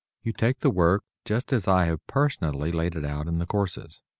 [0.23, 4.01] You take the work just as I have personally laid it out in the courses.